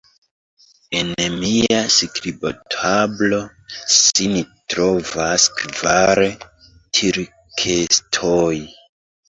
En 0.99 1.09
mia 1.33 1.81
skribotablo 1.95 3.41
sin 3.97 4.41
trovas 4.77 5.47
kvar 5.61 6.25
tirkestoj. 6.65 8.53